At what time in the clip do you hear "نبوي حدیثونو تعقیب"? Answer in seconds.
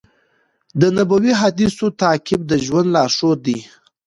0.97-2.41